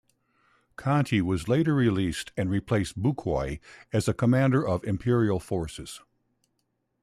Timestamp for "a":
4.07-4.15